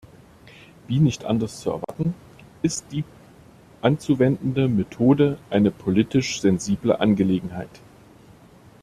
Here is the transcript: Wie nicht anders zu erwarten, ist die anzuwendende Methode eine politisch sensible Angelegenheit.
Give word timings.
Wie 0.87 0.97
nicht 0.99 1.25
anders 1.25 1.59
zu 1.59 1.69
erwarten, 1.69 2.15
ist 2.63 2.85
die 2.91 3.03
anzuwendende 3.83 4.67
Methode 4.67 5.37
eine 5.51 5.69
politisch 5.69 6.41
sensible 6.41 6.95
Angelegenheit. 6.99 7.69